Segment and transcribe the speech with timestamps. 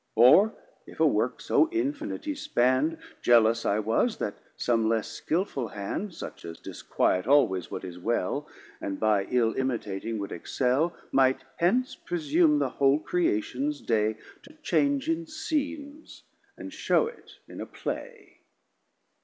[0.15, 0.55] Or
[0.87, 6.15] if a Work so infinite he spann'd, Jealous I was that some less skilful hand
[6.15, 8.47] (Such as disquiet always what is well,
[8.81, 15.07] And by ill imitating would excell) Might hence presume the whole Creations day To change
[15.07, 16.23] in Scenes,
[16.57, 18.39] and show it in a Play.